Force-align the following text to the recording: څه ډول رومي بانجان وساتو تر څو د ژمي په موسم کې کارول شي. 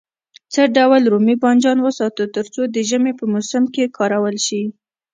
څه 0.53 0.61
ډول 0.75 1.01
رومي 1.13 1.35
بانجان 1.43 1.77
وساتو 1.81 2.23
تر 2.35 2.45
څو 2.53 2.61
د 2.75 2.77
ژمي 2.89 3.13
په 3.19 3.25
موسم 3.33 3.63
کې 3.73 3.93
کارول 3.97 4.35
شي. 4.47 4.63